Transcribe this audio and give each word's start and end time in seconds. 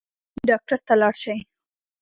ډاکټر 0.47 0.77
ته 0.87 0.93
لاړ 1.01 1.13
شئ 1.21 1.37